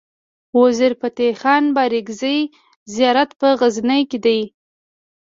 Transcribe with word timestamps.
وزیر 0.59 0.93
فتح 1.01 1.29
خان 1.41 1.63
بارګزی 1.75 2.37
زيارت 2.93 3.29
په 3.39 3.47
غزنی 3.59 4.01
کی 4.09 4.17
دی 4.25 4.39